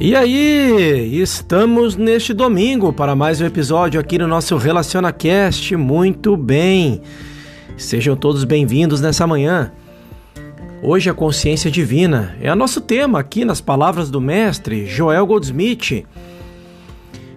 [0.00, 5.74] E aí, estamos neste domingo para mais um episódio aqui no nosso RelacionaCast.
[5.74, 7.02] Muito bem,
[7.76, 9.72] sejam todos bem-vindos nessa manhã.
[10.80, 16.06] Hoje a consciência divina é o nosso tema aqui nas palavras do mestre Joel Goldsmith.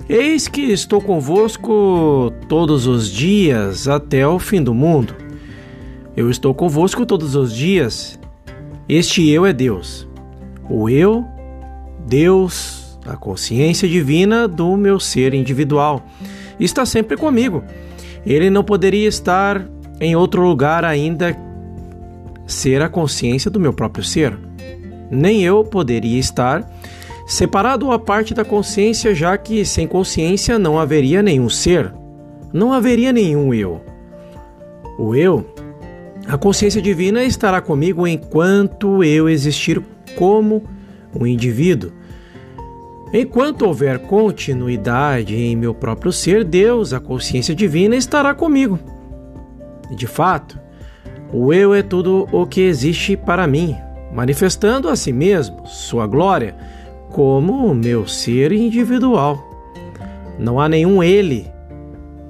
[0.07, 5.15] Eis que estou convosco todos os dias até o fim do mundo.
[6.15, 8.19] Eu estou convosco todos os dias.
[8.87, 10.07] Este eu é Deus.
[10.69, 11.25] O eu
[12.05, 16.05] Deus, a consciência divina do meu ser individual,
[16.59, 17.63] está sempre comigo.
[18.25, 19.65] Ele não poderia estar
[19.99, 21.35] em outro lugar ainda
[22.45, 24.37] ser a consciência do meu próprio ser.
[25.09, 26.69] Nem eu poderia estar
[27.25, 31.93] separado à parte da consciência, já que sem consciência não haveria nenhum ser,
[32.51, 33.81] não haveria nenhum eu.
[34.97, 35.45] O eu,
[36.27, 39.81] a consciência divina estará comigo enquanto eu existir
[40.15, 40.63] como
[41.17, 41.91] um indivíduo.
[43.13, 48.79] Enquanto houver continuidade em meu próprio ser, Deus, a consciência divina, estará comigo.
[49.93, 50.57] De fato,
[51.33, 53.75] o eu é tudo o que existe para mim,
[54.13, 56.55] manifestando a si mesmo sua glória
[57.11, 59.37] como o meu ser individual.
[60.39, 61.51] Não há nenhum ele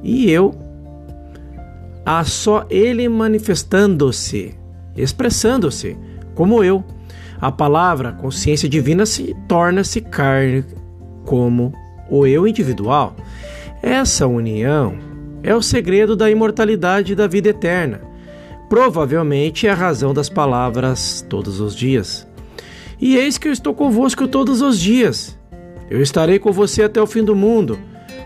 [0.04, 0.54] e eu.
[2.04, 4.56] Há só ele manifestando-se,
[4.96, 5.96] expressando-se
[6.34, 6.84] como eu
[7.42, 10.64] a palavra consciência divina se torna-se carne
[11.26, 11.74] como
[12.08, 13.16] o eu individual.
[13.82, 14.96] Essa união
[15.42, 18.00] é o segredo da imortalidade e da vida eterna.
[18.70, 22.28] Provavelmente é a razão das palavras todos os dias.
[23.00, 25.36] E eis que eu estou convosco todos os dias.
[25.90, 27.80] Eu estarei com você até o fim do mundo.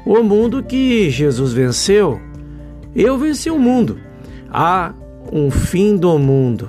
[0.05, 2.19] O mundo que Jesus venceu.
[2.93, 3.97] Eu venci o mundo.
[4.51, 4.93] Há
[5.31, 6.67] um fim do mundo.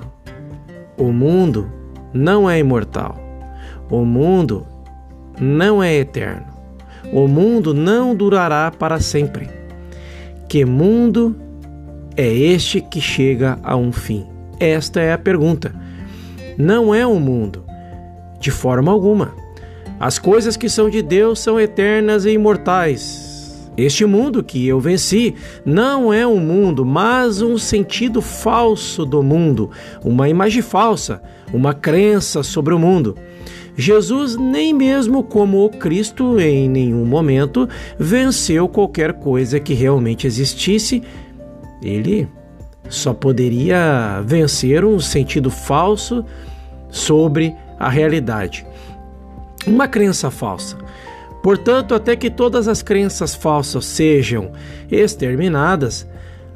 [0.97, 1.76] O mundo
[2.13, 3.17] não é imortal.
[3.89, 4.65] O mundo
[5.39, 6.45] não é eterno.
[7.11, 9.49] O mundo não durará para sempre.
[10.49, 11.35] Que mundo
[12.15, 14.25] é este que chega a um fim?
[14.59, 15.73] Esta é a pergunta.
[16.57, 17.63] Não é um mundo,
[18.39, 19.33] de forma alguma.
[19.99, 23.26] As coisas que são de Deus são eternas e imortais.
[23.77, 29.69] Este mundo que eu venci não é um mundo, mas um sentido falso do mundo,
[30.03, 31.21] uma imagem falsa,
[31.53, 33.15] uma crença sobre o mundo.
[33.77, 41.03] Jesus, nem mesmo como o Cristo, em nenhum momento venceu qualquer coisa que realmente existisse.
[41.83, 42.27] Ele
[42.89, 46.25] só poderia vencer um sentido falso
[46.89, 48.65] sobre a realidade.
[49.67, 50.77] Uma crença falsa.
[51.47, 54.51] Portanto, até que todas as crenças falsas sejam
[54.91, 56.05] exterminadas,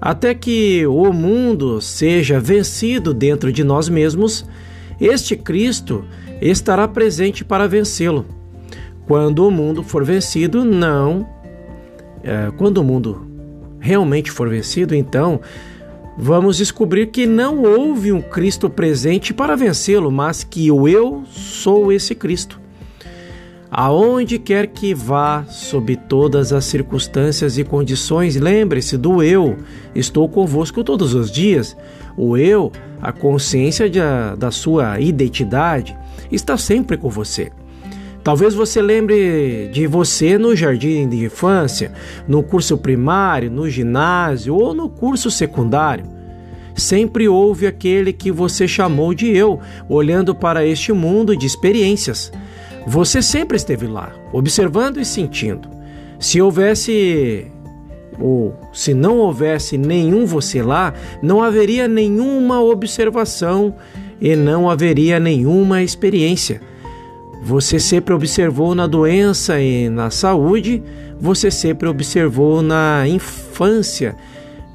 [0.01, 4.45] até que o mundo seja vencido dentro de nós mesmos,
[4.99, 6.03] este Cristo
[6.41, 8.25] estará presente para vencê-lo.
[9.07, 11.25] Quando o mundo for vencido, não.
[12.21, 13.25] É, quando o mundo
[13.79, 15.39] realmente for vencido, então
[16.17, 21.93] vamos descobrir que não houve um Cristo presente para vencê-lo, mas que o eu sou
[21.93, 22.60] esse Cristo.
[23.73, 29.55] Aonde quer que vá, sob todas as circunstâncias e condições, lembre-se do eu.
[29.95, 31.77] Estou convosco todos os dias.
[32.17, 32.69] O eu,
[33.01, 34.01] a consciência de,
[34.37, 35.97] da sua identidade,
[36.29, 37.49] está sempre com você.
[38.21, 41.93] Talvez você lembre de você no jardim de infância,
[42.27, 46.03] no curso primário, no ginásio ou no curso secundário.
[46.75, 52.33] Sempre houve aquele que você chamou de eu, olhando para este mundo de experiências
[52.87, 55.69] você sempre esteve lá, observando e sentindo.
[56.19, 57.47] Se houvesse
[58.19, 63.75] ou se não houvesse nenhum você lá, não haveria nenhuma observação
[64.19, 66.61] e não haveria nenhuma experiência.
[67.43, 70.83] Você sempre observou na doença e na saúde,
[71.19, 74.15] você sempre observou na infância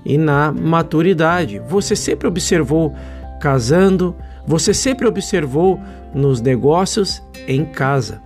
[0.05, 2.95] e na maturidade, você sempre observou
[3.41, 4.17] casando,
[4.47, 5.81] você sempre observou
[6.15, 8.23] nos negócios, em casa.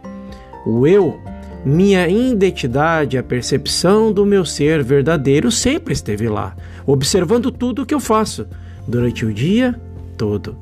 [0.66, 1.18] O eu,
[1.64, 6.54] minha identidade, a percepção do meu ser verdadeiro sempre esteve lá,
[6.86, 8.46] observando tudo o que eu faço
[8.86, 9.74] durante o dia
[10.16, 10.56] todo.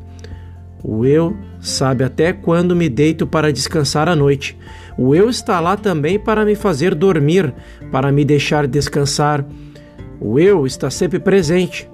[0.83, 4.57] O eu sabe até quando me deito para descansar à noite.
[4.97, 7.53] O eu está lá também para me fazer dormir,
[7.91, 9.45] para me deixar descansar.
[10.21, 11.89] O eu está sempre presente.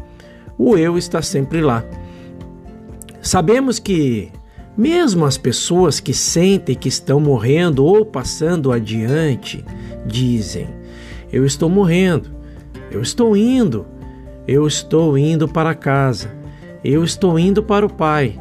[0.58, 1.84] O eu está sempre lá.
[3.24, 4.30] Sabemos que,
[4.76, 9.64] mesmo as pessoas que sentem que estão morrendo ou passando adiante,
[10.04, 10.68] dizem:
[11.32, 12.28] Eu estou morrendo,
[12.90, 13.86] eu estou indo,
[14.46, 16.36] eu estou indo para casa,
[16.84, 18.38] eu estou indo para o Pai.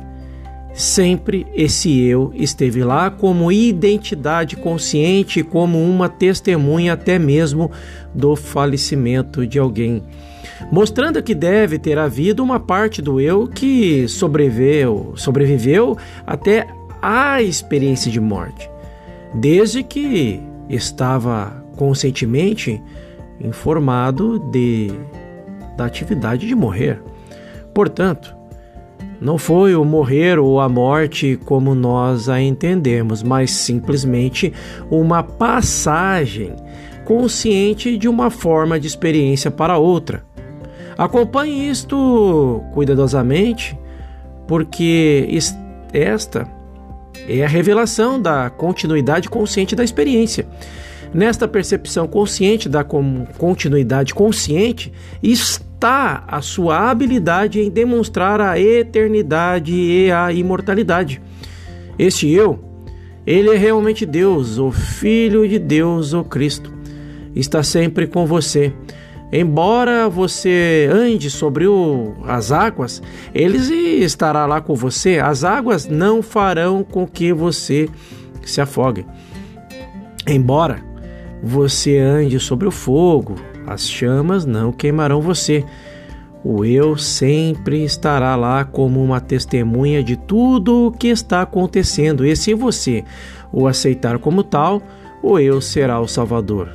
[0.74, 7.72] Sempre esse eu esteve lá como identidade consciente, como uma testemunha até mesmo
[8.14, 10.04] do falecimento de alguém,
[10.72, 16.68] mostrando que deve ter havido uma parte do eu que sobreviveu, sobreviveu até
[17.02, 18.70] a experiência de morte,
[19.34, 22.82] desde que estava conscientemente
[23.42, 24.92] informado de
[25.76, 27.02] da atividade de morrer.
[27.74, 28.36] Portanto,
[29.20, 34.54] não foi o morrer ou a morte como nós a entendemos, mas simplesmente
[34.92, 36.56] uma passagem
[37.06, 40.24] consciente de uma forma de experiência para outra.
[40.98, 43.78] Acompanhe isto cuidadosamente,
[44.48, 45.28] porque
[45.92, 46.48] esta
[47.28, 50.46] é a revelação da continuidade consciente da experiência.
[51.14, 54.92] Nesta percepção consciente da continuidade consciente
[55.22, 61.22] está a sua habilidade em demonstrar a eternidade e a imortalidade.
[62.00, 62.60] Este eu,
[63.28, 66.74] ele é realmente Deus, o Filho de Deus, o Cristo.
[67.36, 68.74] Está sempre com você.
[69.36, 73.02] Embora você ande sobre o, as águas,
[73.34, 73.58] ele
[74.04, 75.18] estará lá com você.
[75.18, 77.90] As águas não farão com que você
[78.46, 79.08] se afogue.
[80.28, 80.86] Embora
[81.42, 83.34] você ande sobre o fogo,
[83.66, 85.66] as chamas não queimarão você.
[86.44, 92.36] O eu sempre estará lá como uma testemunha de tudo o que está acontecendo, e
[92.36, 93.04] se você
[93.52, 94.80] o aceitar como tal,
[95.24, 96.70] o eu será o Salvador,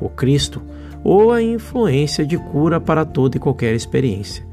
[0.00, 0.62] o Cristo,
[1.08, 4.44] ou a influência de cura para toda e qualquer experiência.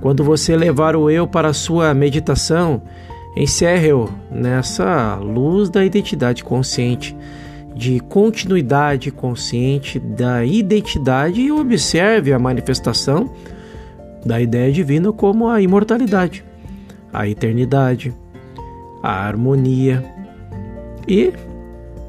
[0.00, 2.80] Quando você levar o eu para a sua meditação,
[3.36, 7.16] encerre-o nessa luz da identidade consciente
[7.74, 13.32] de continuidade consciente da identidade e observe a manifestação
[14.24, 16.44] da ideia divina como a imortalidade,
[17.12, 18.14] a eternidade,
[19.02, 20.04] a harmonia
[21.08, 21.32] e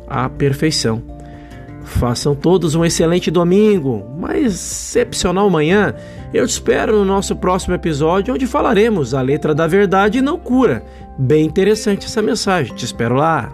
[0.07, 1.19] a perfeição.
[1.89, 5.94] Façam todos um excelente domingo, uma excepcional manhã.
[6.33, 10.83] Eu te espero no nosso próximo episódio, onde falaremos a letra da verdade não cura.
[11.18, 12.74] Bem interessante essa mensagem.
[12.75, 13.51] Te espero lá.